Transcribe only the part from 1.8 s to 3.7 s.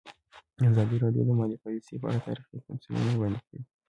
په اړه تاریخي تمثیلونه وړاندې کړي.